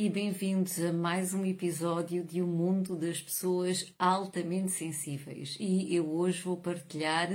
e 0.00 0.08
bem-vindos 0.08 0.78
a 0.78 0.92
mais 0.92 1.34
um 1.34 1.44
episódio 1.44 2.22
de 2.22 2.40
O 2.40 2.46
Mundo 2.46 2.94
das 2.94 3.20
Pessoas 3.20 3.92
Altamente 3.98 4.70
Sensíveis. 4.70 5.56
E 5.58 5.92
eu 5.92 6.08
hoje 6.08 6.40
vou 6.40 6.56
partilhar 6.56 7.28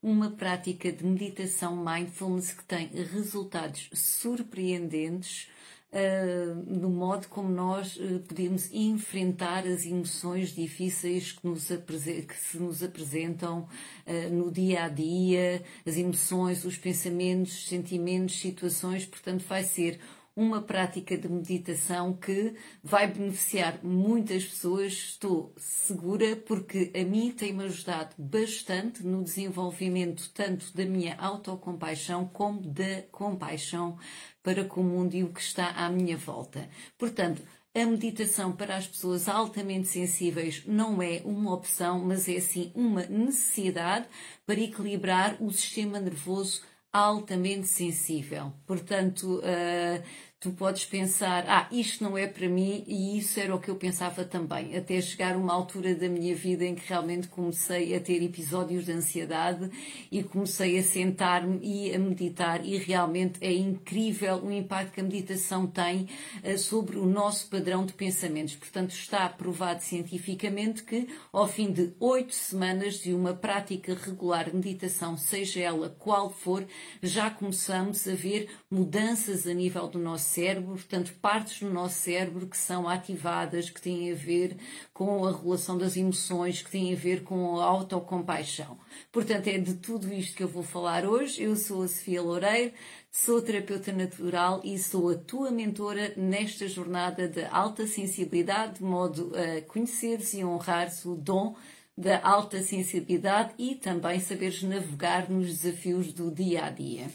uma 0.00 0.30
prática 0.30 0.92
de 0.92 1.04
meditação 1.04 1.74
mindfulness 1.74 2.52
que 2.52 2.62
tem 2.62 2.86
resultados 3.12 3.90
surpreendentes 3.92 5.48
uh, 5.94 6.54
no 6.66 6.88
modo 6.88 7.26
como 7.28 7.48
nós 7.48 7.96
uh, 7.96 8.20
podemos 8.20 8.72
enfrentar 8.72 9.66
as 9.66 9.84
emoções 9.86 10.54
difíceis 10.54 11.32
que, 11.32 11.44
nos 11.44 11.66
que 11.66 12.36
se 12.36 12.58
nos 12.58 12.82
apresentam 12.82 13.66
uh, 14.06 14.32
no 14.32 14.52
dia 14.52 14.84
a 14.84 14.88
dia, 14.88 15.62
as 15.86 15.96
emoções, 15.96 16.64
os 16.64 16.76
pensamentos, 16.76 17.66
sentimentos, 17.66 18.38
situações. 18.38 19.06
Portanto, 19.06 19.44
vai 19.48 19.64
ser 19.64 19.98
uma 20.36 20.60
prática 20.60 21.16
de 21.16 21.28
meditação 21.28 22.12
que 22.12 22.54
vai 22.82 23.06
beneficiar 23.06 23.78
muitas 23.84 24.44
pessoas, 24.44 24.92
estou 24.92 25.52
segura, 25.56 26.34
porque 26.34 26.90
a 26.94 27.04
mim 27.04 27.30
tem-me 27.30 27.64
ajudado 27.64 28.14
bastante 28.18 29.06
no 29.06 29.22
desenvolvimento 29.22 30.30
tanto 30.34 30.74
da 30.74 30.84
minha 30.84 31.16
autocompaixão 31.16 32.26
como 32.26 32.60
da 32.62 33.02
compaixão 33.12 33.96
para 34.42 34.64
com 34.64 34.80
o 34.80 34.84
mundo 34.84 35.14
e 35.14 35.22
o 35.22 35.32
que 35.32 35.40
está 35.40 35.70
à 35.70 35.88
minha 35.88 36.16
volta. 36.16 36.68
Portanto, 36.98 37.40
a 37.76 37.84
meditação 37.86 38.52
para 38.52 38.76
as 38.76 38.86
pessoas 38.86 39.28
altamente 39.28 39.88
sensíveis 39.88 40.62
não 40.64 41.02
é 41.02 41.22
uma 41.24 41.52
opção, 41.52 42.04
mas 42.04 42.28
é 42.28 42.38
sim 42.38 42.70
uma 42.74 43.04
necessidade 43.06 44.06
para 44.46 44.60
equilibrar 44.60 45.36
o 45.40 45.50
sistema 45.50 45.98
nervoso 45.98 46.62
altamente 46.94 47.66
sensível. 47.66 48.52
Portanto, 48.64 49.40
uh, 49.40 50.02
tu 50.44 50.50
podes 50.50 50.84
pensar, 50.84 51.46
ah, 51.48 51.66
isto 51.72 52.04
não 52.04 52.18
é 52.18 52.26
para 52.26 52.46
mim, 52.46 52.84
e 52.86 53.16
isso 53.16 53.40
era 53.40 53.54
o 53.54 53.58
que 53.58 53.70
eu 53.70 53.76
pensava 53.76 54.26
também, 54.26 54.76
até 54.76 55.00
chegar 55.00 55.38
uma 55.38 55.54
altura 55.54 55.94
da 55.94 56.06
minha 56.06 56.34
vida 56.34 56.66
em 56.66 56.74
que 56.74 56.86
realmente 56.86 57.28
comecei 57.28 57.96
a 57.96 58.00
ter 58.00 58.22
episódios 58.22 58.84
de 58.84 58.92
ansiedade 58.92 59.70
e 60.12 60.22
comecei 60.22 60.78
a 60.78 60.82
sentar-me 60.82 61.58
e 61.62 61.94
a 61.94 61.98
meditar, 61.98 62.62
e 62.62 62.76
realmente 62.76 63.38
é 63.40 63.54
incrível 63.54 64.36
o 64.44 64.52
impacto 64.52 64.92
que 64.92 65.00
a 65.00 65.02
meditação 65.02 65.66
tem 65.66 66.10
uh, 66.44 66.58
sobre 66.58 66.98
o 66.98 67.06
nosso 67.06 67.48
padrão 67.48 67.86
de 67.86 67.94
pensamentos. 67.94 68.54
Portanto, 68.54 68.90
está 68.90 69.26
provado 69.30 69.82
cientificamente 69.82 70.82
que 70.82 71.08
ao 71.32 71.48
fim 71.48 71.72
de 71.72 71.94
oito 71.98 72.34
semanas 72.34 72.96
de 73.00 73.14
uma 73.14 73.32
prática 73.32 73.94
regular 73.94 74.50
de 74.50 74.56
meditação, 74.56 75.16
seja 75.16 75.60
ela 75.60 75.88
qual 75.98 76.28
for, 76.28 76.66
já 77.02 77.30
começamos 77.30 78.06
a 78.06 78.14
ver 78.14 78.50
mudanças 78.70 79.46
a 79.46 79.54
nível 79.54 79.88
do 79.88 79.98
nosso 79.98 80.33
cérebro, 80.34 80.72
portanto, 80.74 81.14
partes 81.22 81.60
do 81.60 81.70
nosso 81.70 81.94
cérebro 82.00 82.46
que 82.46 82.56
são 82.56 82.88
ativadas, 82.88 83.70
que 83.70 83.80
têm 83.80 84.10
a 84.12 84.14
ver 84.14 84.56
com 84.92 85.24
a 85.24 85.30
regulação 85.30 85.78
das 85.78 85.96
emoções, 85.96 86.60
que 86.60 86.70
têm 86.70 86.92
a 86.92 86.96
ver 86.96 87.22
com 87.22 87.58
a 87.58 87.64
autocompaixão. 87.64 88.78
Portanto, 89.12 89.46
é 89.48 89.58
de 89.58 89.74
tudo 89.74 90.12
isto 90.12 90.36
que 90.36 90.42
eu 90.42 90.48
vou 90.48 90.62
falar 90.62 91.06
hoje. 91.06 91.42
Eu 91.42 91.54
sou 91.56 91.82
a 91.82 91.88
Sofia 91.88 92.20
Loureiro, 92.20 92.72
sou 93.10 93.40
terapeuta 93.40 93.92
natural 93.92 94.60
e 94.64 94.78
sou 94.78 95.10
a 95.10 95.14
tua 95.14 95.50
mentora 95.50 96.12
nesta 96.16 96.66
jornada 96.66 97.28
de 97.28 97.44
alta 97.44 97.86
sensibilidade, 97.86 98.78
de 98.78 98.84
modo 98.84 99.32
a 99.34 99.60
conheceres 99.62 100.34
e 100.34 100.44
honrares 100.44 101.04
o 101.04 101.14
dom 101.14 101.54
da 101.96 102.20
alta 102.22 102.60
sensibilidade 102.60 103.54
e 103.56 103.76
também 103.76 104.18
saberes 104.18 104.62
navegar 104.64 105.30
nos 105.30 105.46
desafios 105.46 106.12
do 106.12 106.30
dia 106.30 106.64
a 106.64 106.70
dia. 106.70 107.06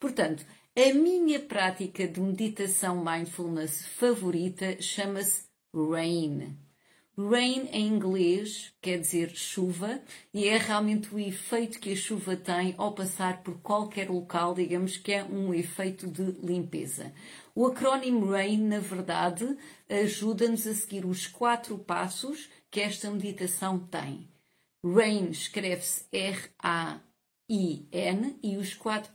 Portanto, 0.00 0.44
a 0.76 0.92
minha 0.92 1.38
prática 1.38 2.08
de 2.08 2.20
meditação 2.20 3.04
mindfulness 3.04 3.86
favorita 3.86 4.82
chama-se 4.82 5.44
RAIN. 5.72 6.58
Rain 7.16 7.68
em 7.70 7.86
inglês 7.86 8.74
quer 8.82 8.98
dizer 8.98 9.30
chuva 9.36 10.02
e 10.32 10.48
é 10.48 10.58
realmente 10.58 11.14
o 11.14 11.18
efeito 11.20 11.78
que 11.78 11.92
a 11.92 11.96
chuva 11.96 12.34
tem 12.34 12.74
ao 12.76 12.92
passar 12.92 13.44
por 13.44 13.60
qualquer 13.60 14.10
local, 14.10 14.52
digamos 14.52 14.96
que 14.96 15.12
é 15.12 15.22
um 15.22 15.54
efeito 15.54 16.08
de 16.08 16.24
limpeza. 16.44 17.14
O 17.54 17.66
acrónimo 17.66 18.32
RAIN, 18.32 18.66
na 18.66 18.80
verdade, 18.80 19.56
ajuda-nos 19.88 20.66
a 20.66 20.74
seguir 20.74 21.06
os 21.06 21.28
quatro 21.28 21.78
passos 21.78 22.50
que 22.68 22.80
esta 22.80 23.08
meditação 23.12 23.78
tem. 23.78 24.28
RAIN 24.82 25.30
escreve-se 25.30 26.06
R-A-I-N 26.10 27.03
e 27.48 28.56
os 28.58 28.74
quatro 28.74 29.12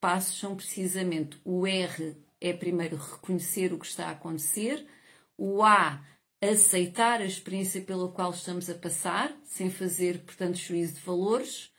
passos 0.00 0.38
são 0.38 0.56
precisamente 0.56 1.40
o 1.44 1.66
R 1.66 2.16
é 2.40 2.52
primeiro 2.52 2.96
reconhecer 2.96 3.72
o 3.72 3.78
que 3.78 3.86
está 3.86 4.08
a 4.08 4.12
acontecer, 4.12 4.86
o 5.38 5.62
A 5.62 6.04
aceitar 6.40 7.20
a 7.20 7.24
experiência 7.24 7.80
pela 7.80 8.10
qual 8.10 8.32
estamos 8.32 8.68
a 8.68 8.74
passar, 8.74 9.32
sem 9.44 9.70
fazer, 9.70 10.24
portanto, 10.24 10.56
juízo 10.56 10.94
de 10.94 11.00
valores, 11.00 11.70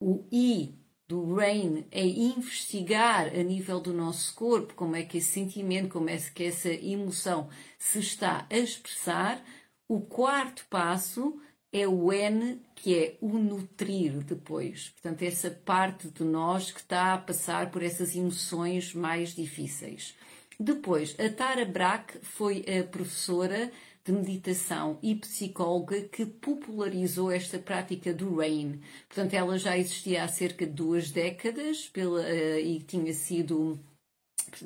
o 0.00 0.26
I 0.32 0.78
do 1.06 1.34
RAIN 1.34 1.86
é 1.90 2.06
investigar 2.06 3.28
a 3.28 3.42
nível 3.42 3.80
do 3.80 3.92
nosso 3.92 4.34
corpo 4.34 4.74
como 4.74 4.94
é 4.96 5.02
que 5.02 5.18
esse 5.18 5.32
sentimento, 5.32 5.88
como 5.88 6.08
é 6.08 6.16
que 6.16 6.44
essa 6.44 6.70
emoção 6.70 7.48
se 7.78 7.98
está 7.98 8.46
a 8.50 8.56
expressar. 8.56 9.42
O 9.88 10.00
quarto 10.02 10.66
passo 10.68 11.40
é 11.72 11.86
o 11.86 12.12
N, 12.12 12.60
que 12.74 12.94
é 12.96 13.16
o 13.20 13.38
nutrir 13.38 14.12
depois. 14.24 14.90
Portanto, 14.90 15.22
essa 15.22 15.50
parte 15.50 16.08
de 16.08 16.24
nós 16.24 16.70
que 16.70 16.80
está 16.80 17.14
a 17.14 17.18
passar 17.18 17.70
por 17.70 17.82
essas 17.82 18.16
emoções 18.16 18.94
mais 18.94 19.34
difíceis. 19.34 20.14
Depois, 20.58 21.14
a 21.20 21.28
Tara 21.28 21.64
Brach 21.64 22.18
foi 22.22 22.64
a 22.66 22.82
professora 22.82 23.70
de 24.04 24.12
meditação 24.12 24.98
e 25.02 25.14
psicóloga 25.14 26.00
que 26.00 26.24
popularizou 26.24 27.30
esta 27.30 27.58
prática 27.58 28.12
do 28.12 28.36
RAIN. 28.36 28.80
Portanto, 29.06 29.34
ela 29.34 29.58
já 29.58 29.76
existia 29.76 30.24
há 30.24 30.28
cerca 30.28 30.66
de 30.66 30.72
duas 30.72 31.10
décadas 31.10 31.88
pela, 31.92 32.22
uh, 32.22 32.58
e 32.58 32.80
tinha 32.80 33.12
sido 33.12 33.78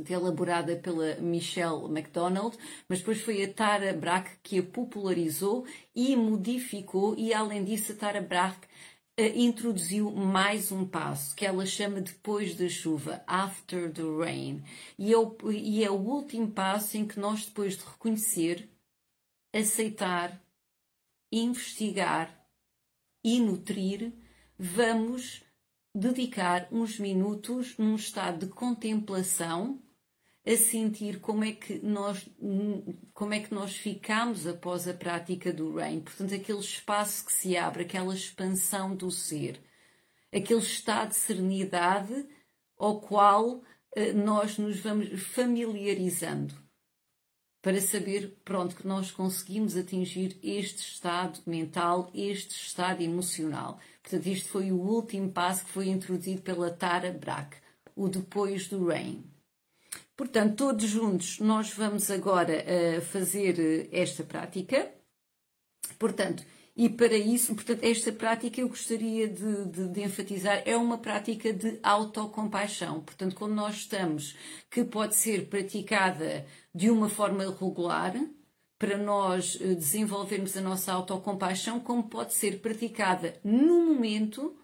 elaborada 0.08 0.76
pela 0.76 1.16
Michelle 1.16 1.84
McDonald, 1.86 2.56
mas 2.88 2.98
depois 2.98 3.20
foi 3.20 3.42
a 3.42 3.52
Tara 3.52 3.92
Brach 3.92 4.30
que 4.42 4.58
a 4.58 4.62
popularizou 4.62 5.66
e 5.94 6.16
modificou, 6.16 7.14
e 7.16 7.32
além 7.32 7.64
disso, 7.64 7.92
a 7.92 7.96
Tara 7.96 8.20
Brach 8.20 8.58
uh, 9.18 9.22
introduziu 9.34 10.10
mais 10.10 10.72
um 10.72 10.86
passo 10.86 11.34
que 11.34 11.46
ela 11.46 11.66
chama 11.66 12.00
depois 12.00 12.54
da 12.54 12.68
chuva, 12.68 13.22
after 13.26 13.92
the 13.92 14.02
rain. 14.02 14.62
E 14.98 15.12
é, 15.12 15.18
o, 15.18 15.36
e 15.50 15.84
é 15.84 15.90
o 15.90 15.94
último 15.94 16.50
passo 16.50 16.96
em 16.96 17.06
que 17.06 17.18
nós, 17.20 17.46
depois 17.46 17.76
de 17.76 17.84
reconhecer, 17.84 18.68
aceitar, 19.54 20.42
investigar 21.30 22.38
e 23.24 23.38
nutrir, 23.38 24.12
vamos 24.58 25.42
dedicar 25.94 26.68
uns 26.70 26.98
minutos 26.98 27.76
num 27.76 27.96
estado 27.96 28.46
de 28.46 28.52
contemplação 28.52 29.82
a 30.44 30.56
sentir 30.56 31.20
como 31.20 31.44
é 31.44 31.52
que 31.52 31.78
nós 31.78 32.28
como 33.12 33.34
é 33.34 33.40
que 33.40 33.54
nós 33.54 33.76
ficamos 33.76 34.46
após 34.46 34.88
a 34.88 34.94
prática 34.94 35.52
do 35.52 35.76
RAIN, 35.76 36.00
portanto 36.00 36.34
aquele 36.34 36.58
espaço 36.58 37.24
que 37.24 37.32
se 37.32 37.56
abre, 37.56 37.82
aquela 37.82 38.14
expansão 38.14 38.96
do 38.96 39.10
ser, 39.10 39.62
aquele 40.32 40.60
estado 40.60 41.10
de 41.10 41.16
serenidade 41.16 42.26
ao 42.76 43.00
qual 43.00 43.62
eh, 43.94 44.12
nós 44.12 44.58
nos 44.58 44.80
vamos 44.80 45.22
familiarizando 45.22 46.61
para 47.62 47.80
saber, 47.80 48.36
pronto, 48.44 48.74
que 48.74 48.86
nós 48.86 49.12
conseguimos 49.12 49.76
atingir 49.76 50.36
este 50.42 50.80
estado 50.80 51.40
mental, 51.46 52.10
este 52.12 52.56
estado 52.56 53.02
emocional. 53.02 53.78
Portanto, 54.02 54.26
isto 54.26 54.48
foi 54.48 54.72
o 54.72 54.80
último 54.80 55.30
passo 55.30 55.64
que 55.64 55.70
foi 55.70 55.88
introduzido 55.88 56.42
pela 56.42 56.72
Tara 56.72 57.12
Brach, 57.12 57.56
o 57.94 58.08
depois 58.08 58.66
do 58.66 58.88
RAIN. 58.88 59.24
Portanto, 60.16 60.56
todos 60.56 60.84
juntos 60.84 61.38
nós 61.38 61.72
vamos 61.72 62.10
agora 62.10 62.64
uh, 62.64 63.00
fazer 63.00 63.58
uh, 63.58 63.88
esta 63.92 64.24
prática. 64.24 64.92
Portanto, 65.98 66.44
e 66.74 66.88
para 66.88 67.16
isso, 67.16 67.54
portanto, 67.54 67.84
esta 67.84 68.10
prática 68.10 68.60
eu 68.60 68.68
gostaria 68.68 69.28
de, 69.28 69.66
de, 69.66 69.88
de, 69.88 70.02
enfatizar, 70.02 70.62
é 70.64 70.74
uma 70.76 70.96
prática 70.96 71.52
de 71.52 71.78
autocompaixão. 71.82 73.00
Portanto, 73.02 73.34
quando 73.34 73.54
nós 73.54 73.76
estamos, 73.76 74.34
que 74.70 74.82
pode 74.82 75.14
ser 75.14 75.48
praticada 75.48 76.46
de 76.74 76.90
uma 76.90 77.10
forma 77.10 77.44
regular, 77.44 78.14
para 78.78 78.96
nós 78.96 79.58
eh, 79.60 79.74
desenvolvermos 79.74 80.56
a 80.56 80.60
nossa 80.60 80.92
autocompaixão, 80.92 81.78
como 81.78 82.08
pode 82.08 82.34
ser 82.34 82.58
praticada 82.60 83.38
no 83.44 83.86
momento 83.86 84.56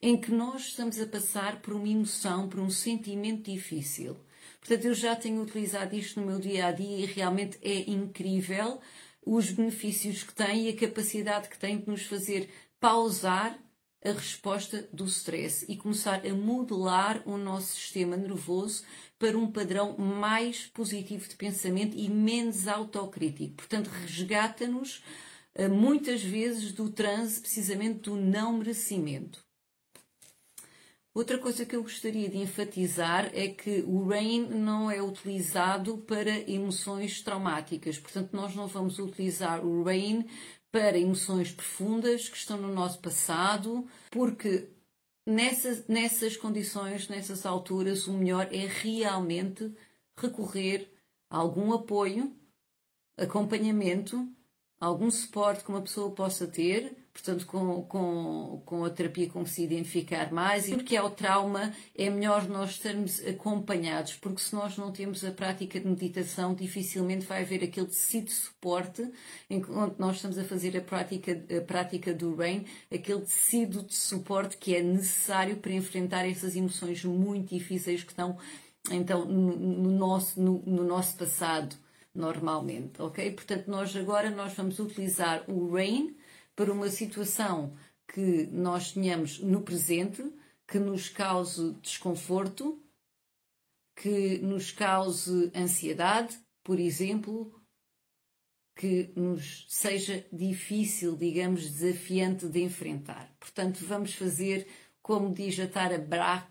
em 0.00 0.16
que 0.16 0.30
nós 0.30 0.66
estamos 0.66 1.00
a 1.00 1.06
passar 1.06 1.60
por 1.60 1.74
uma 1.74 1.88
emoção, 1.88 2.48
por 2.48 2.60
um 2.60 2.70
sentimento 2.70 3.50
difícil. 3.50 4.16
Portanto, 4.60 4.84
eu 4.84 4.94
já 4.94 5.16
tenho 5.16 5.42
utilizado 5.42 5.96
isto 5.96 6.20
no 6.20 6.26
meu 6.26 6.38
dia 6.38 6.66
a 6.66 6.72
dia 6.72 6.98
e 6.98 7.06
realmente 7.06 7.58
é 7.62 7.90
incrível 7.90 8.80
os 9.24 9.50
benefícios 9.50 10.22
que 10.22 10.34
tem 10.34 10.66
e 10.66 10.68
a 10.68 10.76
capacidade 10.76 11.48
que 11.48 11.58
tem 11.58 11.78
de 11.78 11.88
nos 11.88 12.02
fazer 12.02 12.48
pausar 12.78 13.58
a 14.04 14.12
resposta 14.12 14.86
do 14.92 15.06
stress 15.06 15.64
e 15.66 15.76
começar 15.76 16.26
a 16.26 16.34
modelar 16.34 17.22
o 17.24 17.38
nosso 17.38 17.74
sistema 17.74 18.16
nervoso 18.16 18.84
para 19.18 19.38
um 19.38 19.50
padrão 19.50 19.96
mais 19.96 20.66
positivo 20.66 21.26
de 21.26 21.36
pensamento 21.36 21.96
e 21.96 22.10
menos 22.10 22.68
autocrítico. 22.68 23.54
Portanto, 23.54 23.88
resgata-nos 23.88 25.02
eh, 25.54 25.68
muitas 25.68 26.22
vezes 26.22 26.72
do 26.72 26.90
transe 26.90 27.40
precisamente 27.40 28.00
do 28.00 28.16
não 28.16 28.58
merecimento. 28.58 29.43
Outra 31.14 31.38
coisa 31.38 31.64
que 31.64 31.76
eu 31.76 31.82
gostaria 31.82 32.28
de 32.28 32.38
enfatizar 32.38 33.30
é 33.32 33.46
que 33.46 33.84
o 33.86 34.08
RAIN 34.08 34.48
não 34.48 34.90
é 34.90 35.00
utilizado 35.00 35.98
para 35.98 36.50
emoções 36.50 37.22
traumáticas. 37.22 37.96
Portanto, 38.00 38.32
nós 38.32 38.52
não 38.56 38.66
vamos 38.66 38.98
utilizar 38.98 39.64
o 39.64 39.84
RAIN 39.84 40.28
para 40.72 40.98
emoções 40.98 41.52
profundas 41.52 42.28
que 42.28 42.36
estão 42.36 42.56
no 42.56 42.74
nosso 42.74 42.98
passado, 42.98 43.86
porque 44.10 44.68
nessas, 45.24 45.86
nessas 45.86 46.36
condições, 46.36 47.08
nessas 47.08 47.46
alturas, 47.46 48.08
o 48.08 48.14
melhor 48.14 48.48
é 48.50 48.66
realmente 48.66 49.72
recorrer 50.18 50.92
a 51.30 51.36
algum 51.38 51.72
apoio, 51.72 52.36
acompanhamento, 53.16 54.28
algum 54.84 55.10
suporte 55.10 55.64
que 55.64 55.70
uma 55.70 55.82
pessoa 55.82 56.10
possa 56.10 56.46
ter 56.46 56.96
portanto, 57.14 57.46
com, 57.46 57.82
com, 57.84 58.62
com 58.66 58.84
a 58.84 58.90
terapia 58.90 59.30
com 59.30 59.44
que 59.44 59.50
se 59.50 59.62
identificar 59.62 60.32
mais, 60.32 60.68
e 60.68 60.72
porque 60.72 60.96
é 60.96 61.02
o 61.02 61.08
trauma, 61.08 61.72
é 61.96 62.10
melhor 62.10 62.48
nós 62.48 62.70
estarmos 62.70 63.24
acompanhados, 63.24 64.14
porque 64.14 64.42
se 64.42 64.52
nós 64.52 64.76
não 64.76 64.90
temos 64.90 65.24
a 65.24 65.30
prática 65.30 65.78
de 65.78 65.86
meditação, 65.86 66.54
dificilmente 66.54 67.24
vai 67.24 67.42
haver 67.42 67.62
aquele 67.62 67.86
tecido 67.86 68.26
de 68.26 68.32
suporte, 68.32 69.08
enquanto 69.48 69.96
nós 69.96 70.16
estamos 70.16 70.36
a 70.36 70.44
fazer 70.44 70.76
a 70.76 70.80
prática, 70.80 71.40
a 71.56 71.60
prática 71.60 72.12
do 72.12 72.34
RAIN, 72.34 72.66
aquele 72.92 73.20
tecido 73.20 73.84
de 73.84 73.94
suporte 73.94 74.56
que 74.56 74.74
é 74.74 74.82
necessário 74.82 75.56
para 75.58 75.72
enfrentar 75.72 76.28
essas 76.28 76.56
emoções 76.56 77.04
muito 77.04 77.54
difíceis 77.54 78.02
que 78.02 78.10
estão, 78.10 78.36
então, 78.90 79.24
no, 79.24 79.56
no 79.56 79.90
nosso, 79.92 80.40
no, 80.40 80.60
no 80.66 80.82
nosso 80.82 81.16
passado 81.16 81.76
normalmente, 82.14 83.02
ok? 83.02 83.32
Portanto, 83.32 83.68
nós 83.68 83.94
agora 83.96 84.30
nós 84.30 84.54
vamos 84.54 84.78
utilizar 84.78 85.44
o 85.50 85.72
RAIN, 85.72 86.16
para 86.54 86.72
uma 86.72 86.88
situação 86.88 87.74
que 88.06 88.46
nós 88.52 88.92
tenhamos 88.92 89.40
no 89.40 89.62
presente, 89.62 90.22
que 90.66 90.78
nos 90.78 91.08
cause 91.08 91.74
desconforto, 91.82 92.80
que 93.96 94.38
nos 94.38 94.70
cause 94.70 95.50
ansiedade, 95.54 96.38
por 96.62 96.78
exemplo, 96.78 97.60
que 98.76 99.12
nos 99.14 99.66
seja 99.68 100.26
difícil, 100.32 101.16
digamos, 101.16 101.70
desafiante 101.70 102.48
de 102.48 102.62
enfrentar. 102.62 103.32
Portanto, 103.38 103.84
vamos 103.84 104.14
fazer, 104.14 104.66
como 105.02 105.32
diz 105.32 105.58
a 105.60 105.66
Tara 105.66 105.98
Brach, 105.98 106.50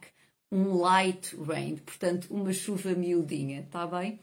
um 0.51 0.75
light 0.77 1.35
rain, 1.35 1.77
portanto, 1.77 2.27
uma 2.29 2.53
chuva 2.53 2.93
miudinha, 2.93 3.61
está 3.61 3.87
bem? 3.87 4.19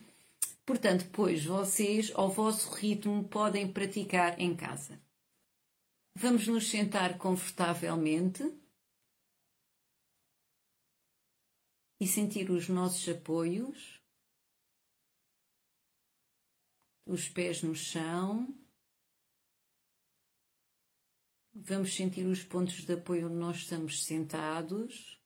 Portanto, 0.71 1.03
depois 1.03 1.45
vocês, 1.45 2.13
ao 2.15 2.31
vosso 2.31 2.73
ritmo, 2.77 3.29
podem 3.29 3.73
praticar 3.73 4.39
em 4.39 4.57
casa. 4.57 5.03
Vamos 6.17 6.47
nos 6.47 6.71
sentar 6.71 7.19
confortavelmente 7.19 8.45
e 12.01 12.07
sentir 12.07 12.53
os 12.53 12.69
nossos 12.69 13.09
apoios, 13.09 14.01
os 17.05 17.29
pés 17.29 17.65
no 17.65 17.75
chão. 17.75 18.57
Vamos 21.53 21.97
sentir 21.97 22.27
os 22.27 22.45
pontos 22.45 22.85
de 22.85 22.93
apoio 22.93 23.27
onde 23.27 23.35
nós 23.35 23.57
estamos 23.57 24.05
sentados. 24.05 25.20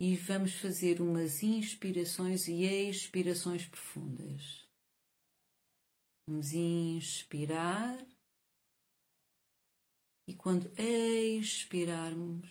E 0.00 0.14
vamos 0.16 0.54
fazer 0.54 1.00
umas 1.00 1.42
inspirações 1.42 2.46
e 2.46 2.62
expirações 2.62 3.66
profundas. 3.66 4.68
Vamos 6.28 6.52
inspirar. 6.52 7.98
E 10.28 10.34
quando 10.34 10.70
expirarmos, 10.78 12.48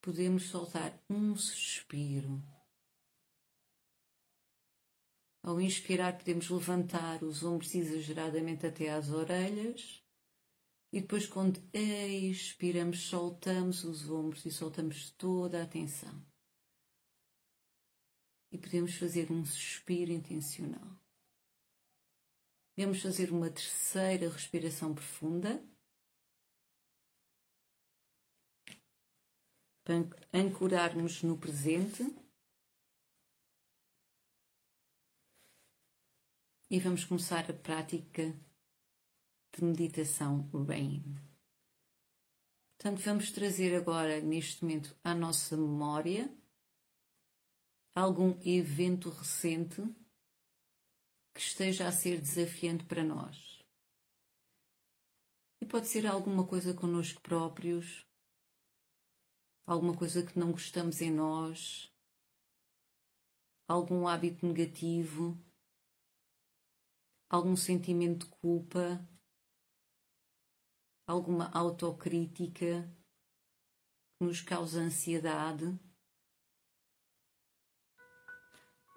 podemos 0.00 0.44
soltar 0.44 0.98
um 1.08 1.36
suspiro. 1.36 2.42
Ao 5.42 5.60
inspirar, 5.60 6.18
podemos 6.18 6.50
levantar 6.50 7.22
os 7.22 7.44
ombros 7.44 7.74
exageradamente 7.74 8.66
até 8.66 8.90
às 8.90 9.08
orelhas. 9.10 10.02
E 10.92 11.00
depois, 11.00 11.26
quando 11.26 11.62
expiramos, 11.72 13.08
soltamos 13.08 13.84
os 13.84 14.10
ombros 14.10 14.44
e 14.44 14.50
soltamos 14.50 15.12
toda 15.12 15.60
a 15.60 15.62
atenção. 15.62 16.29
E 18.50 18.58
podemos 18.58 18.94
fazer 18.94 19.30
um 19.30 19.44
suspiro 19.44 20.10
intencional. 20.10 20.98
Vamos 22.76 23.02
fazer 23.02 23.30
uma 23.30 23.50
terceira 23.50 24.28
respiração 24.28 24.94
profunda. 24.94 25.62
para 29.84 29.96
ancorarmos 30.32 31.22
no 31.22 31.36
presente. 31.36 32.04
E 36.70 36.78
vamos 36.78 37.04
começar 37.04 37.50
a 37.50 37.54
prática 37.54 38.32
de 39.52 39.64
meditação 39.64 40.48
RAIN. 40.52 41.02
Portanto, 42.78 43.02
vamos 43.04 43.32
trazer 43.32 43.74
agora, 43.74 44.20
neste 44.20 44.62
momento, 44.62 44.96
à 45.02 45.12
nossa 45.14 45.56
memória 45.56 46.32
algum 48.00 48.38
evento 48.42 49.10
recente 49.10 49.82
que 51.34 51.40
esteja 51.40 51.86
a 51.86 51.92
ser 51.92 52.20
desafiante 52.20 52.84
para 52.84 53.04
nós. 53.04 53.60
E 55.60 55.66
pode 55.66 55.86
ser 55.86 56.06
alguma 56.06 56.46
coisa 56.46 56.72
connosco 56.72 57.20
próprios, 57.20 58.06
alguma 59.66 59.96
coisa 59.96 60.24
que 60.24 60.38
não 60.38 60.50
gostamos 60.50 61.00
em 61.02 61.10
nós, 61.10 61.94
algum 63.68 64.08
hábito 64.08 64.46
negativo, 64.46 65.38
algum 67.28 67.54
sentimento 67.54 68.26
de 68.26 68.32
culpa, 68.40 69.06
alguma 71.06 71.50
autocrítica 71.52 72.90
que 74.18 74.24
nos 74.24 74.40
causa 74.40 74.80
ansiedade. 74.80 75.78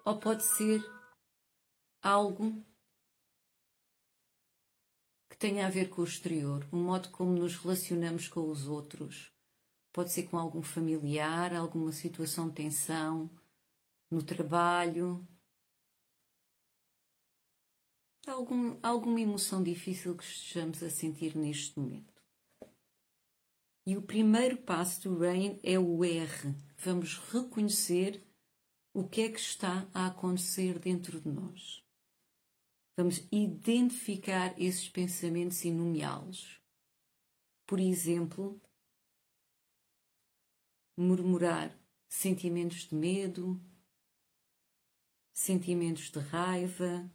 Ou 0.04 0.18
pode 0.18 0.42
ser 0.42 0.82
algo 2.02 2.64
que 5.30 5.36
tenha 5.36 5.66
a 5.66 5.70
ver 5.70 5.88
com 5.88 6.02
o 6.02 6.04
exterior, 6.04 6.66
o 6.70 6.76
modo 6.76 7.10
como 7.10 7.32
nos 7.32 7.56
relacionamos 7.56 8.28
com 8.28 8.48
os 8.50 8.66
outros 8.66 9.34
pode 9.94 10.10
ser 10.10 10.24
com 10.24 10.36
algum 10.36 10.60
familiar, 10.60 11.54
alguma 11.54 11.92
situação 11.92 12.48
de 12.48 12.56
tensão 12.56 13.30
no 14.10 14.22
trabalho, 14.24 15.26
algum, 18.26 18.76
alguma 18.82 19.20
emoção 19.20 19.62
difícil 19.62 20.16
que 20.16 20.24
estejamos 20.24 20.82
a 20.82 20.90
sentir 20.90 21.36
neste 21.36 21.78
momento. 21.78 22.12
E 23.86 23.96
o 23.96 24.02
primeiro 24.02 24.56
passo 24.56 25.08
do 25.08 25.18
RAIN 25.18 25.60
é 25.62 25.78
o 25.78 26.04
R. 26.04 26.54
Vamos 26.78 27.18
reconhecer 27.30 28.23
o 28.94 29.08
que 29.08 29.22
é 29.22 29.28
que 29.30 29.40
está 29.40 29.90
a 29.92 30.06
acontecer 30.06 30.78
dentro 30.78 31.20
de 31.20 31.28
nós. 31.28 31.84
Vamos 32.96 33.26
identificar 33.32 34.54
esses 34.56 34.88
pensamentos 34.88 35.64
e 35.64 35.70
nomeá-los. 35.72 36.62
Por 37.66 37.80
exemplo, 37.80 38.62
murmurar 40.96 41.76
sentimentos 42.08 42.86
de 42.86 42.94
medo, 42.94 43.60
sentimentos 45.32 46.08
de 46.08 46.20
raiva, 46.20 47.12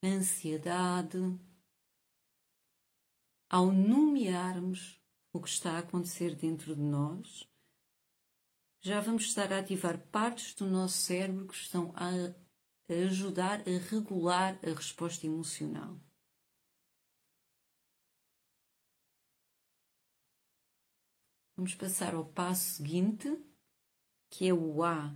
ansiedade. 0.00 1.18
Ao 3.50 3.72
nomearmos 3.72 5.02
o 5.32 5.40
que 5.40 5.48
está 5.48 5.72
a 5.72 5.78
acontecer 5.78 6.36
dentro 6.36 6.76
de 6.76 6.82
nós, 6.82 7.48
já 8.88 9.00
vamos 9.00 9.24
estar 9.24 9.52
a 9.52 9.58
ativar 9.58 9.98
partes 10.06 10.54
do 10.54 10.66
nosso 10.66 10.96
cérebro 10.96 11.46
que 11.46 11.54
estão 11.54 11.92
a 11.94 12.08
ajudar 12.90 13.60
a 13.60 13.78
regular 13.90 14.58
a 14.64 14.74
resposta 14.74 15.26
emocional. 15.26 16.00
Vamos 21.54 21.74
passar 21.74 22.14
ao 22.14 22.24
passo 22.24 22.76
seguinte, 22.76 23.28
que 24.30 24.48
é 24.48 24.54
o 24.54 24.82
A 24.82 25.14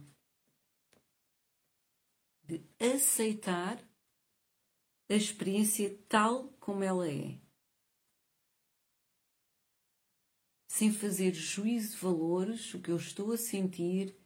de 2.45 2.62
aceitar 2.79 3.83
a 5.09 5.14
experiência 5.14 5.99
tal 6.11 6.52
como 6.61 6.85
ela 6.85 7.09
é. 7.09 7.41
Sem 10.82 10.92
fazer 10.92 11.32
juízo 11.32 11.92
de 11.92 11.96
valores, 11.98 12.74
o 12.74 12.82
que 12.82 12.90
eu 12.90 12.96
estou 12.96 13.30
a 13.30 13.36
sentir 13.36 14.18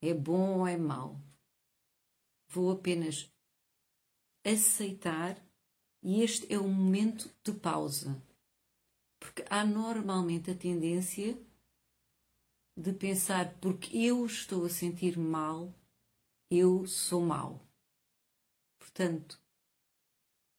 é 0.00 0.14
bom 0.14 0.60
ou 0.60 0.64
é 0.68 0.76
mau. 0.76 1.20
Vou 2.48 2.70
apenas 2.70 3.28
aceitar 4.44 5.36
e 6.00 6.22
este 6.22 6.46
é 6.54 6.60
o 6.60 6.68
momento 6.68 7.28
de 7.42 7.52
pausa. 7.52 8.22
Porque 9.18 9.44
há 9.50 9.66
normalmente 9.66 10.48
a 10.48 10.54
tendência 10.54 11.36
de 12.76 12.92
pensar 12.92 13.58
porque 13.58 13.98
eu 13.98 14.24
estou 14.24 14.64
a 14.64 14.70
sentir 14.70 15.18
mal, 15.18 15.74
eu 16.48 16.86
sou 16.86 17.20
mau. 17.20 17.60
Portanto, 18.78 19.42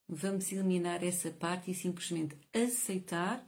vamos 0.10 0.52
eliminar 0.52 1.06
essa 1.06 1.32
parte 1.32 1.72
e 1.72 1.74
simplesmente 1.74 2.38
aceitar 2.54 3.48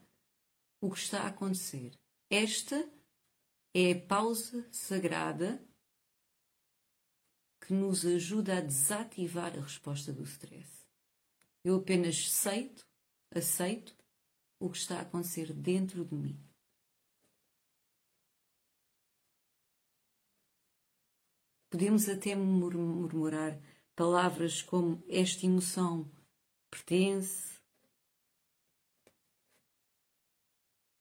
o 0.82 0.92
que 0.92 1.00
está 1.00 1.24
a 1.24 1.28
acontecer. 1.28 1.98
Esta 2.30 2.76
é 3.74 3.92
a 3.92 4.08
pausa 4.08 4.68
sagrada 4.72 5.64
que 7.62 7.74
nos 7.74 8.06
ajuda 8.06 8.58
a 8.58 8.62
desativar 8.62 9.58
a 9.58 9.62
resposta 9.62 10.12
do 10.12 10.24
stress. 10.24 10.88
Eu 11.64 11.78
apenas 11.78 12.16
aceito, 12.16 12.86
aceito 13.34 13.96
o 14.60 14.70
que 14.70 14.78
está 14.78 15.00
a 15.00 15.02
acontecer 15.02 15.54
dentro 15.54 16.06
de 16.06 16.16
mim. 16.16 16.50
Podemos 21.70 22.10
até 22.10 22.36
murmurar 22.36 23.62
palavras 23.96 24.64
como 24.64 25.04
esta 25.08 25.46
emoção 25.46 26.10
pertence, 26.72 27.59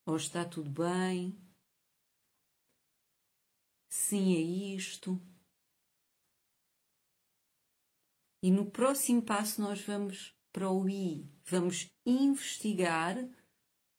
ou 0.08 0.16
está 0.16 0.42
tudo 0.42 0.70
bem, 0.70 1.38
sim 3.90 4.34
é 4.36 4.40
isto. 4.40 5.20
E 8.42 8.50
no 8.50 8.70
próximo 8.70 9.22
passo 9.22 9.60
nós 9.60 9.82
vamos 9.82 10.34
para 10.50 10.70
o 10.70 10.88
I, 10.88 11.30
vamos 11.44 11.90
investigar 12.06 13.16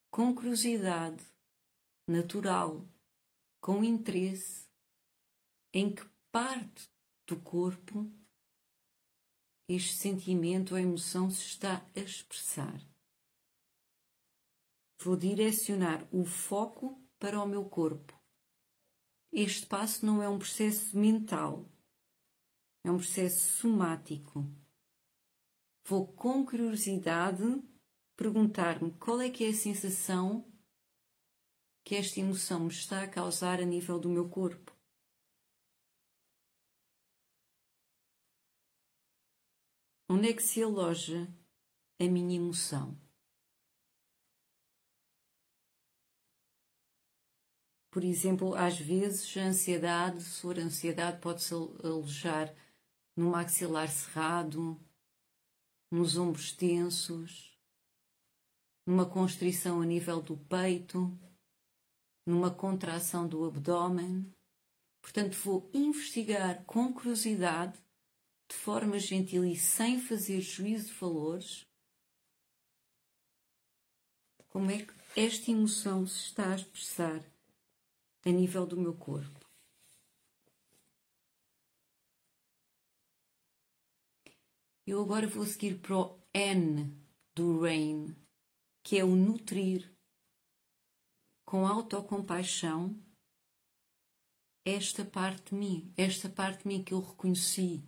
com 0.10 0.34
curiosidade, 0.34 1.24
natural, 2.08 2.90
com 3.62 3.84
interesse, 3.84 4.68
em 5.72 5.94
que 5.94 6.10
parte 6.32 6.90
do 7.28 7.40
corpo 7.40 8.12
este 9.68 9.94
sentimento 9.94 10.72
ou 10.72 10.80
emoção 10.80 11.30
se 11.30 11.44
está 11.44 11.86
a 11.96 12.00
expressar. 12.00 12.89
Vou 15.02 15.16
direcionar 15.16 16.06
o 16.14 16.26
foco 16.26 17.02
para 17.18 17.42
o 17.42 17.48
meu 17.48 17.64
corpo. 17.70 18.20
Este 19.32 19.66
passo 19.66 20.06
não 20.06 20.22
é 20.22 20.28
um 20.28 20.38
processo 20.38 20.98
mental, 20.98 21.72
é 22.84 22.92
um 22.92 22.98
processo 22.98 23.62
somático. 23.62 24.44
Vou 25.86 26.06
com 26.06 26.46
curiosidade 26.46 27.44
perguntar-me 28.18 28.92
qual 28.98 29.22
é 29.22 29.30
que 29.30 29.46
é 29.46 29.50
a 29.50 29.54
sensação 29.54 30.46
que 31.86 31.96
esta 31.96 32.20
emoção 32.20 32.66
me 32.66 32.72
está 32.72 33.02
a 33.02 33.08
causar 33.08 33.62
a 33.62 33.66
nível 33.66 34.00
do 34.02 34.10
meu 34.10 34.30
corpo. 34.30 34.76
Onde 40.10 40.30
é 40.30 40.34
que 40.34 40.44
se 40.44 40.62
aloja 40.62 41.34
a 42.00 42.04
minha 42.04 42.36
emoção? 42.36 43.09
Por 47.92 48.04
exemplo, 48.04 48.54
às 48.54 48.78
vezes 48.78 49.36
a 49.36 49.42
ansiedade, 49.42 50.22
se 50.24 50.42
for 50.42 50.60
ansiedade, 50.60 51.20
pode-se 51.20 51.54
alojar 51.54 52.54
no 53.16 53.32
maxilar 53.32 53.90
cerrado, 53.90 54.80
nos 55.92 56.16
ombros 56.16 56.52
tensos, 56.52 57.58
numa 58.86 59.10
constrição 59.10 59.82
a 59.82 59.86
nível 59.86 60.22
do 60.22 60.38
peito, 60.38 61.18
numa 62.26 62.52
contração 62.52 63.28
do 63.28 63.44
abdômen. 63.44 64.32
Portanto, 65.02 65.36
vou 65.38 65.70
investigar 65.74 66.64
com 66.66 66.94
curiosidade 66.94 67.78
de 68.50 68.56
forma 68.56 69.00
gentil 69.00 69.44
e 69.44 69.56
sem 69.56 70.00
fazer 70.00 70.42
juízo 70.42 70.88
de 70.88 70.94
valores, 70.94 71.66
como 74.50 74.70
é 74.70 74.84
que 74.84 74.94
esta 75.16 75.52
emoção 75.52 76.06
se 76.06 76.18
está 76.26 76.52
a 76.52 76.56
expressar 76.56 77.39
a 78.30 78.34
nível 78.34 78.66
do 78.66 78.78
meu 78.78 78.96
corpo. 78.96 79.40
Eu 84.86 85.02
agora 85.02 85.28
vou 85.28 85.46
seguir 85.46 85.80
para 85.80 85.96
o 85.98 86.20
N 86.34 86.92
do 87.36 87.62
Rain, 87.62 88.16
que 88.84 88.98
é 88.98 89.04
o 89.04 89.16
nutrir 89.16 89.92
com 91.46 91.68
autocompaixão 91.68 92.96
esta 94.66 95.06
parte 95.06 95.50
de 95.50 95.56
mim, 95.56 95.94
esta 95.98 96.30
parte 96.30 96.64
de 96.64 96.68
mim 96.68 96.84
que 96.84 96.94
eu 96.94 97.00
reconheci, 97.00 97.84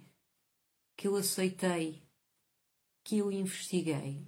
que 0.95 1.07
eu 1.07 1.15
aceitei, 1.15 2.01
que 3.03 3.17
eu 3.17 3.31
investiguei 3.31 4.25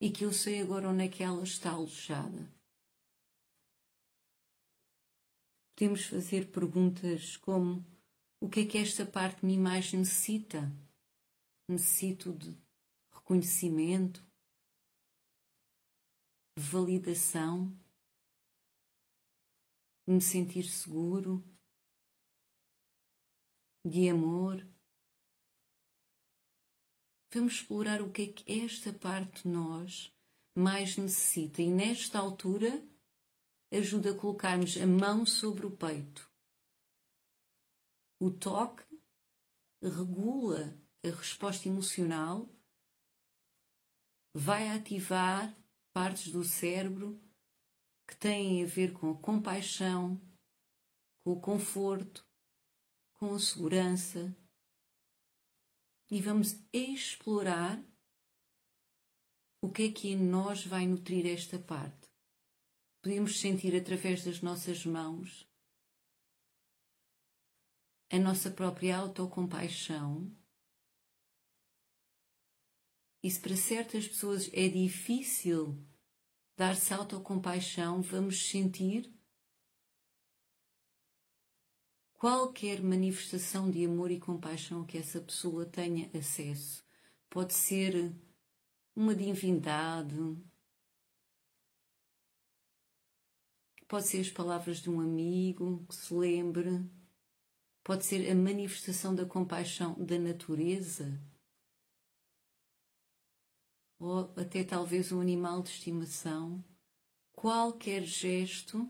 e 0.00 0.10
que 0.10 0.24
eu 0.24 0.32
sei 0.32 0.60
agora 0.62 0.88
onde 0.88 1.04
é 1.04 1.08
que 1.08 1.22
ela 1.22 1.42
está 1.42 1.72
alojada. 1.72 2.59
Podemos 5.80 6.04
fazer 6.04 6.52
perguntas 6.52 7.38
como: 7.38 7.82
o 8.38 8.50
que 8.50 8.60
é 8.60 8.66
que 8.66 8.76
esta 8.76 9.06
parte 9.06 9.40
de 9.40 9.46
mim 9.46 9.58
mais 9.58 9.90
necessita? 9.94 10.70
Necessito 11.66 12.34
de 12.34 12.54
reconhecimento, 13.10 14.22
validação, 16.58 17.74
de 20.06 20.12
me 20.12 20.20
sentir 20.20 20.64
seguro, 20.64 21.42
de 23.82 24.10
amor. 24.10 24.62
Vamos 27.32 27.54
explorar 27.54 28.02
o 28.02 28.12
que 28.12 28.22
é 28.24 28.26
que 28.26 28.52
esta 28.64 28.92
parte 28.92 29.44
de 29.44 29.48
nós 29.48 30.14
mais 30.54 30.98
necessita 30.98 31.62
e 31.62 31.70
nesta 31.70 32.18
altura 32.18 32.86
ajuda 33.70 34.10
a 34.10 34.14
colocarmos 34.14 34.76
a 34.76 34.86
mão 34.86 35.24
sobre 35.24 35.64
o 35.64 35.76
peito. 35.76 36.28
O 38.18 38.30
toque 38.30 38.84
regula 39.82 40.76
a 41.02 41.08
resposta 41.08 41.68
emocional, 41.68 42.48
vai 44.34 44.68
ativar 44.68 45.56
partes 45.92 46.32
do 46.32 46.44
cérebro 46.44 47.18
que 48.06 48.16
têm 48.16 48.62
a 48.62 48.66
ver 48.66 48.92
com 48.92 49.10
a 49.10 49.18
compaixão, 49.18 50.20
com 51.24 51.32
o 51.32 51.40
conforto, 51.40 52.26
com 53.14 53.34
a 53.34 53.38
segurança. 53.38 54.36
E 56.10 56.20
vamos 56.20 56.60
explorar 56.72 57.82
o 59.62 59.70
que 59.70 59.84
é 59.84 59.92
que 59.92 60.08
em 60.08 60.16
nós 60.16 60.66
vai 60.66 60.86
nutrir 60.86 61.26
esta 61.26 61.58
parte 61.58 61.99
podemos 63.02 63.40
sentir 63.40 63.74
através 63.74 64.24
das 64.24 64.40
nossas 64.40 64.84
mãos 64.84 65.48
a 68.10 68.18
nossa 68.18 68.50
própria 68.50 68.98
autocompaixão. 68.98 70.36
E 73.22 73.30
se 73.30 73.40
para 73.40 73.56
certas 73.56 74.08
pessoas 74.08 74.50
é 74.52 74.68
difícil 74.68 75.86
dar-se 76.56 76.92
autocompaixão, 76.92 78.02
vamos 78.02 78.50
sentir 78.50 79.12
qualquer 82.14 82.82
manifestação 82.82 83.70
de 83.70 83.84
amor 83.84 84.10
e 84.10 84.18
compaixão 84.18 84.84
que 84.84 84.98
essa 84.98 85.20
pessoa 85.20 85.64
tenha 85.64 86.10
acesso. 86.14 86.84
Pode 87.30 87.54
ser 87.54 88.14
uma 88.94 89.14
divindade, 89.14 90.16
Pode 93.90 94.06
ser 94.06 94.20
as 94.20 94.30
palavras 94.30 94.76
de 94.76 94.88
um 94.88 95.00
amigo 95.00 95.84
que 95.88 95.96
se 95.96 96.14
lembre, 96.14 96.88
pode 97.82 98.06
ser 98.06 98.30
a 98.30 98.34
manifestação 98.36 99.12
da 99.12 99.26
compaixão 99.26 99.94
da 99.98 100.16
natureza, 100.16 101.20
ou 103.98 104.32
até 104.36 104.62
talvez 104.62 105.10
um 105.10 105.20
animal 105.20 105.60
de 105.60 105.70
estimação. 105.70 106.64
Qualquer 107.32 108.04
gesto 108.04 108.88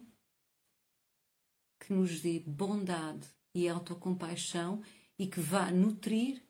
que 1.79 1.95
nos 1.95 2.21
dê 2.21 2.41
bondade 2.41 3.27
e 3.55 3.71
autocompaixão 3.71 4.83
e 5.19 5.27
que 5.27 5.41
vá 5.41 5.71
nutrir 5.71 6.47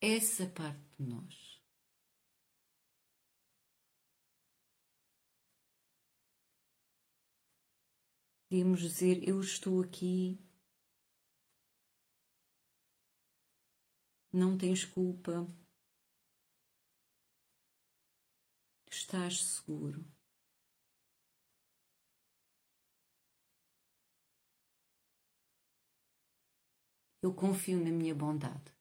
essa 0.00 0.46
parte 0.46 0.80
de 0.98 1.02
nós. 1.02 1.53
Podemos 8.54 8.80
dizer: 8.80 9.28
Eu 9.28 9.40
estou 9.40 9.82
aqui, 9.82 10.38
não 14.32 14.56
tens 14.56 14.84
culpa, 14.84 15.44
estás 18.88 19.42
seguro. 19.44 20.06
Eu 27.20 27.34
confio 27.34 27.82
na 27.82 27.90
minha 27.90 28.14
bondade. 28.14 28.72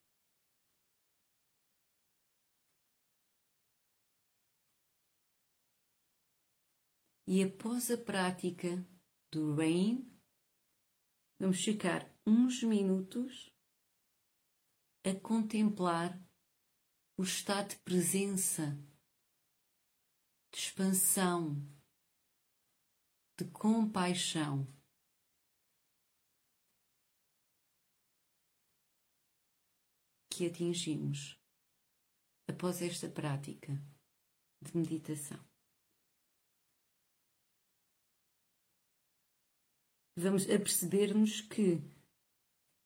E 7.26 7.42
após 7.42 7.90
a 7.90 7.98
prática 7.98 8.93
do 9.34 9.56
RAIN, 9.56 10.08
vamos 11.40 11.64
ficar 11.64 12.08
uns 12.24 12.62
minutos 12.62 13.52
a 15.04 15.20
contemplar 15.20 16.24
o 17.18 17.24
estado 17.24 17.70
de 17.70 17.78
presença, 17.78 18.78
de 20.52 20.60
expansão, 20.60 21.56
de 23.36 23.50
compaixão. 23.50 24.68
Que 30.30 30.46
atingimos 30.46 31.40
após 32.48 32.84
esta 32.84 33.10
prática 33.10 33.74
de 34.62 34.78
meditação. 34.78 35.53
Vamos 40.16 40.44
a 40.44 40.60
percebermos 40.60 41.42
que 41.42 41.82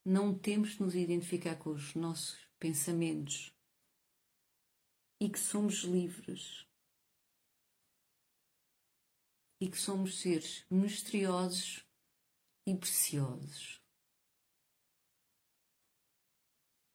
não 0.05 0.37
temos 0.37 0.71
de 0.71 0.81
nos 0.81 0.95
identificar 0.95 1.55
com 1.57 1.71
os 1.71 1.93
nossos 1.95 2.37
pensamentos 2.59 3.53
e 5.19 5.29
que 5.29 5.39
somos 5.39 5.83
livres 5.83 6.65
e 9.59 9.69
que 9.69 9.77
somos 9.77 10.19
seres 10.21 10.65
misteriosos 10.69 11.85
e 12.65 12.75
preciosos. 12.75 13.81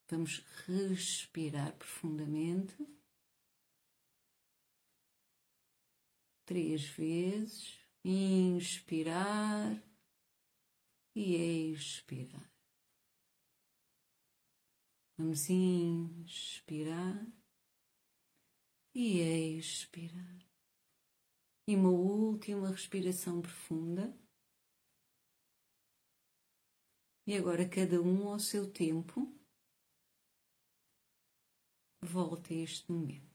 Vamos 0.09 0.39
respirar 0.67 1.75
profundamente. 1.77 2.75
Três 6.45 6.83
vezes. 6.83 7.79
Inspirar 8.05 9.81
e 11.15 11.71
expirar. 11.71 12.51
Vamos 15.17 15.49
inspirar 15.49 17.25
e 18.95 19.57
expirar. 19.57 20.47
E 21.67 21.75
uma 21.75 21.91
última 21.91 22.69
respiração 22.69 23.41
profunda. 23.41 24.17
E 27.25 27.37
agora, 27.37 27.69
cada 27.69 28.01
um 28.01 28.27
ao 28.27 28.39
seu 28.39 28.69
tempo, 28.69 29.33
volte 32.01 32.53
a 32.53 32.57
este 32.57 32.91
momento. 32.91 33.32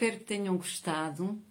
Espero 0.00 0.18
que 0.18 0.24
tenham 0.24 0.56
gostado 0.56 1.44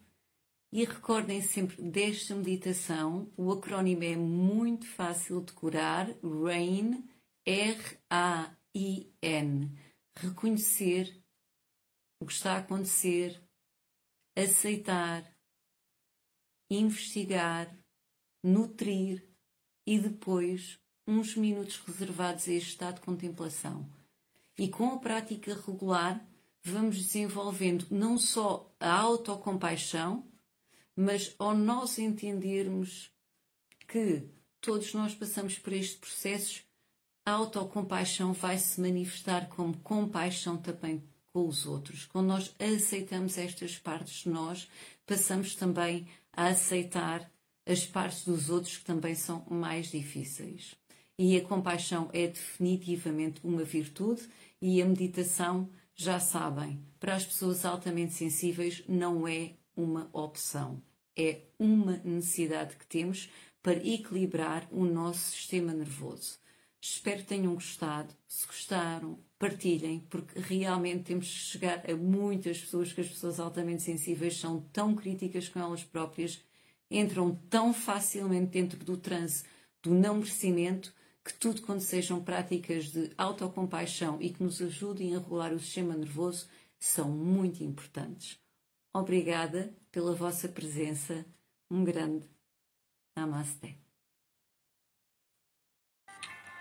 e 0.73 0.83
recordem 0.83 1.39
sempre 1.39 1.83
desta 1.83 2.33
meditação. 2.33 3.31
O 3.37 3.51
acrónimo 3.51 4.03
é 4.03 4.15
muito 4.15 4.87
fácil 4.87 5.39
de 5.39 5.53
decorar: 5.53 6.07
RAIN, 6.23 7.07
R-A-I-N. 7.45 8.49
Reconhecer 10.17 11.23
o 12.19 12.25
que 12.25 12.33
está 12.33 12.53
a 12.53 12.57
acontecer, 12.57 13.39
aceitar, 14.35 15.31
investigar, 16.71 17.71
nutrir 18.43 19.29
e 19.85 19.99
depois 19.99 20.79
uns 21.07 21.35
minutos 21.35 21.77
reservados 21.81 22.47
a 22.47 22.53
este 22.53 22.69
estado 22.69 22.95
de 22.95 23.01
contemplação. 23.01 23.87
E 24.57 24.67
com 24.69 24.87
a 24.89 24.97
prática 24.97 25.53
regular, 25.53 26.27
vamos 26.63 26.97
desenvolvendo 26.97 27.85
não 27.89 28.17
só 28.17 28.71
a 28.79 28.91
autocompaixão, 28.91 30.23
mas 30.95 31.33
ao 31.39 31.55
nós 31.55 31.97
entendermos 31.97 33.11
que 33.87 34.23
todos 34.61 34.93
nós 34.93 35.15
passamos 35.15 35.57
por 35.57 35.73
estes 35.73 35.97
processos, 35.97 36.63
a 37.25 37.31
autocompaixão 37.31 38.33
vai 38.33 38.57
se 38.57 38.79
manifestar 38.81 39.47
como 39.49 39.77
compaixão 39.77 40.57
também 40.57 41.03
com 41.31 41.47
os 41.47 41.65
outros. 41.65 42.05
Quando 42.05 42.27
nós 42.27 42.55
aceitamos 42.59 43.37
estas 43.37 43.77
partes 43.77 44.23
de 44.23 44.29
nós, 44.29 44.67
passamos 45.05 45.55
também 45.55 46.07
a 46.33 46.47
aceitar 46.47 47.31
as 47.65 47.85
partes 47.85 48.25
dos 48.25 48.49
outros 48.49 48.77
que 48.77 48.85
também 48.85 49.15
são 49.15 49.45
mais 49.49 49.91
difíceis. 49.91 50.75
E 51.17 51.37
a 51.37 51.43
compaixão 51.43 52.09
é 52.13 52.27
definitivamente 52.27 53.41
uma 53.43 53.63
virtude 53.63 54.27
e 54.61 54.81
a 54.81 54.85
meditação 54.85 55.69
já 56.01 56.17
sabem, 56.17 56.79
para 56.97 57.13
as 57.13 57.25
pessoas 57.25 57.65
altamente 57.65 58.13
sensíveis 58.13 58.81
não 58.87 59.27
é 59.27 59.55
uma 59.75 60.09
opção, 60.13 60.81
é 61.13 61.41
uma 61.59 61.97
necessidade 62.05 62.77
que 62.77 62.87
temos 62.87 63.29
para 63.61 63.85
equilibrar 63.85 64.65
o 64.71 64.85
nosso 64.85 65.31
sistema 65.31 65.73
nervoso. 65.73 66.39
Espero 66.79 67.19
que 67.19 67.25
tenham 67.25 67.53
gostado. 67.53 68.13
Se 68.25 68.47
gostaram, 68.47 69.19
partilhem, 69.37 69.99
porque 70.09 70.39
realmente 70.39 71.03
temos 71.03 71.27
que 71.27 71.33
chegar 71.33 71.83
a 71.91 71.93
muitas 71.97 72.59
pessoas 72.59 72.93
que 72.93 73.01
as 73.01 73.09
pessoas 73.09 73.37
altamente 73.37 73.83
sensíveis 73.83 74.37
são 74.37 74.61
tão 74.71 74.95
críticas 74.95 75.49
com 75.49 75.59
elas 75.59 75.83
próprias, 75.83 76.39
entram 76.89 77.35
tão 77.49 77.73
facilmente 77.73 78.51
dentro 78.51 78.79
do 78.85 78.95
transe 78.95 79.43
do 79.83 79.93
não 79.93 80.15
merecimento 80.15 80.93
que 81.29 81.33
tudo 81.35 81.61
quando 81.61 81.81
sejam 81.81 82.23
práticas 82.23 82.85
de 82.85 83.11
autocompaixão 83.15 84.17
e 84.19 84.31
que 84.31 84.41
nos 84.41 84.59
ajudem 84.63 85.15
a 85.15 85.19
regular 85.19 85.53
o 85.53 85.59
sistema 85.59 85.95
nervoso 85.95 86.47
são 86.79 87.07
muito 87.11 87.63
importantes. 87.63 88.39
Obrigada 88.91 89.71
pela 89.91 90.15
vossa 90.15 90.49
presença. 90.49 91.23
Um 91.69 91.83
grande 91.83 92.27
Namaste. 93.15 93.77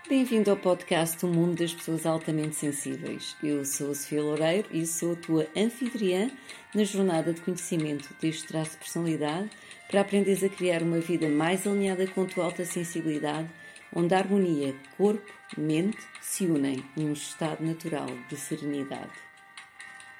Bem-vindo 0.07 0.51
ao 0.51 0.57
podcast 0.57 1.25
O 1.25 1.29
Mundo 1.29 1.57
das 1.57 1.73
Pessoas 1.73 2.05
Altamente 2.05 2.55
Sensíveis. 2.55 3.35
Eu 3.41 3.65
sou 3.65 3.89
a 3.89 3.95
Sofia 3.95 4.21
Loureiro 4.21 4.69
e 4.71 4.85
sou 4.85 5.13
a 5.13 5.15
tua 5.15 5.47
anfitriã 5.57 6.29
na 6.75 6.83
jornada 6.83 7.33
de 7.33 7.41
conhecimento 7.41 8.13
deste 8.21 8.47
traço 8.47 8.73
de 8.73 8.77
personalidade 8.77 9.49
para 9.89 10.01
aprenderes 10.01 10.43
a 10.43 10.49
criar 10.49 10.83
uma 10.83 10.99
vida 10.99 11.27
mais 11.27 11.65
alinhada 11.65 12.05
com 12.05 12.21
a 12.21 12.25
tua 12.27 12.45
alta 12.45 12.65
sensibilidade 12.65 13.49
onde 13.95 14.13
a 14.13 14.19
harmonia 14.19 14.75
corpo-mente 14.97 15.97
se 16.21 16.45
unem 16.45 16.83
num 16.95 17.13
estado 17.13 17.63
natural 17.63 18.09
de 18.29 18.37
serenidade. 18.37 19.28